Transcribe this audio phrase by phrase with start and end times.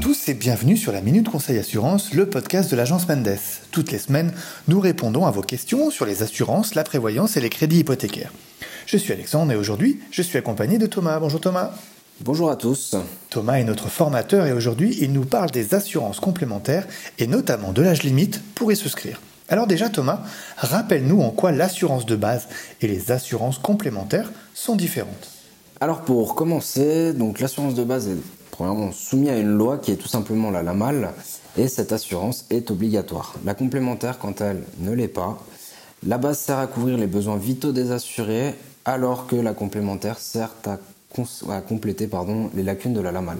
[0.00, 3.38] tous et bienvenue sur la Minute Conseil Assurance, le podcast de l'agence Mendes.
[3.70, 4.32] Toutes les semaines,
[4.66, 8.32] nous répondons à vos questions sur les assurances, la prévoyance et les crédits hypothécaires.
[8.86, 11.20] Je suis Alexandre et aujourd'hui, je suis accompagné de Thomas.
[11.20, 11.70] Bonjour Thomas.
[12.20, 12.96] Bonjour à tous.
[13.30, 16.86] Thomas est notre formateur et aujourd'hui, il nous parle des assurances complémentaires
[17.18, 19.20] et notamment de l'âge limite pour y souscrire.
[19.48, 20.22] Alors déjà Thomas,
[20.56, 22.48] rappelle-nous en quoi l'assurance de base
[22.80, 25.30] et les assurances complémentaires sont différentes.
[25.80, 29.96] Alors pour commencer, donc l'assurance de base est premièrement soumise à une loi qui est
[29.96, 31.10] tout simplement la LAMAL
[31.56, 33.34] et cette assurance est obligatoire.
[33.44, 35.42] La complémentaire, quant à elle, ne l'est pas.
[36.06, 40.50] La base sert à couvrir les besoins vitaux des assurés alors que la complémentaire sert
[40.66, 43.38] à, compléter pardon, les lacunes de la LAMAL.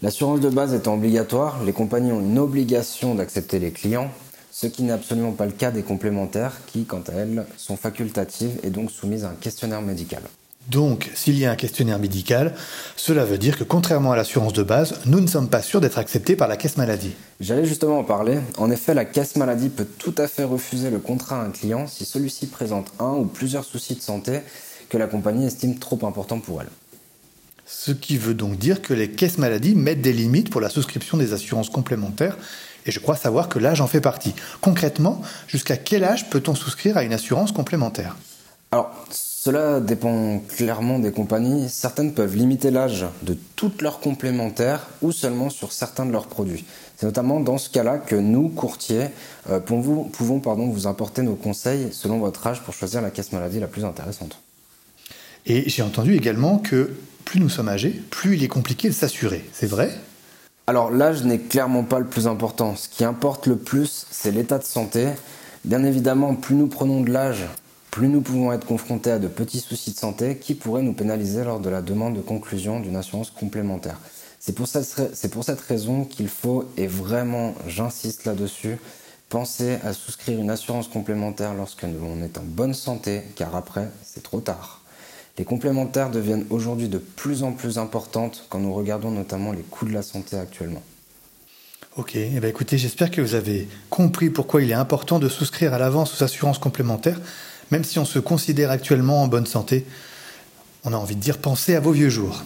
[0.00, 4.10] L'assurance de base étant obligatoire, les compagnies ont une obligation d'accepter les clients,
[4.52, 8.60] ce qui n'est absolument pas le cas des complémentaires qui, quant à elles, sont facultatives
[8.62, 10.22] et donc soumises à un questionnaire médical.
[10.68, 12.54] Donc, s'il y a un questionnaire médical,
[12.96, 15.98] cela veut dire que contrairement à l'assurance de base, nous ne sommes pas sûrs d'être
[15.98, 17.12] acceptés par la caisse maladie.
[17.40, 18.40] J'allais justement en parler.
[18.58, 21.86] En effet, la caisse maladie peut tout à fait refuser le contrat à un client
[21.86, 24.40] si celui-ci présente un ou plusieurs soucis de santé
[24.88, 26.68] que la compagnie estime trop importants pour elle.
[27.64, 31.16] Ce qui veut donc dire que les caisses maladies mettent des limites pour la souscription
[31.16, 32.38] des assurances complémentaires,
[32.86, 34.34] et je crois savoir que l'âge en fait partie.
[34.60, 38.16] Concrètement, jusqu'à quel âge peut-on souscrire à une assurance complémentaire?
[38.70, 38.92] Alors,
[39.46, 41.68] cela dépend clairement des compagnies.
[41.68, 46.64] Certaines peuvent limiter l'âge de toutes leurs complémentaires ou seulement sur certains de leurs produits.
[46.96, 49.06] C'est notamment dans ce cas-là que nous, courtiers,
[49.48, 53.68] euh, pouvons, vous apporter nos conseils selon votre âge pour choisir la caisse maladie la
[53.68, 54.36] plus intéressante.
[55.46, 56.90] Et j'ai entendu également que
[57.24, 59.44] plus nous sommes âgés, plus il est compliqué de s'assurer.
[59.52, 59.92] C'est vrai?
[60.66, 62.74] Alors l'âge n'est clairement pas le plus important.
[62.74, 65.06] Ce qui importe le plus, c'est l'état de santé.
[65.64, 67.44] Bien évidemment, plus nous prenons de l'âge,
[67.96, 71.44] plus nous pouvons être confrontés à de petits soucis de santé qui pourraient nous pénaliser
[71.44, 73.98] lors de la demande de conclusion d'une assurance complémentaire?
[74.38, 78.76] C'est pour, cette, raison qu'il faut, et vraiment j'insiste là-dessus,
[79.30, 84.22] penser à souscrire une assurance complémentaire lorsque l'on est en bonne santé, car après, c'est
[84.22, 84.82] trop tard.
[85.38, 89.86] Les complémentaires deviennent aujourd'hui de plus en plus importantes quand nous regardons notamment les coûts
[89.86, 90.82] de la santé actuellement.
[91.96, 95.72] Ok, eh bien écoutez, j'espère que vous avez compris pourquoi il est important de souscrire
[95.72, 97.18] à l'avance aux assurances complémentaires
[97.70, 99.86] même si on se considère actuellement en bonne santé,
[100.84, 102.44] on a envie de dire pensez à vos vieux jours.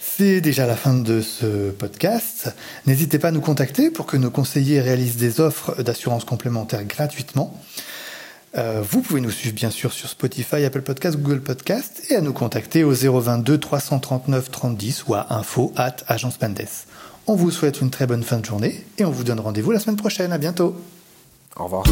[0.00, 2.52] C'est déjà la fin de ce podcast.
[2.86, 7.56] N'hésitez pas à nous contacter pour que nos conseillers réalisent des offres d'assurance complémentaire gratuitement.
[8.56, 12.20] Euh, vous pouvez nous suivre bien sûr sur Spotify, Apple Podcast, Google Podcast et à
[12.20, 16.38] nous contacter au 022 339 3010 ou à info at agence
[17.26, 19.78] On vous souhaite une très bonne fin de journée et on vous donne rendez-vous la
[19.78, 20.32] semaine prochaine.
[20.32, 20.74] À bientôt.
[21.56, 21.84] Au revoir.